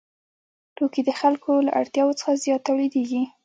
توکي 0.75 1.01
د 1.07 1.11
خلکو 1.21 1.51
له 1.65 1.71
اړتیاوو 1.79 2.17
څخه 2.19 2.39
زیات 2.43 2.61
تولیدېږي 2.67 3.21